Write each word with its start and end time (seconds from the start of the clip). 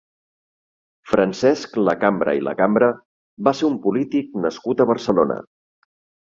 Francesc 1.09 1.77
Lacambra 1.81 2.35
i 2.39 2.41
Lacambra 2.47 2.89
va 3.49 3.53
ser 3.61 3.69
un 3.69 3.77
polític 3.85 4.33
nascut 4.47 4.83
a 4.83 4.89
Barcelona. 4.95 5.39